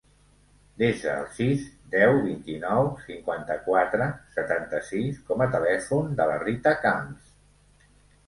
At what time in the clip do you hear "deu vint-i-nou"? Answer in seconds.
1.95-2.87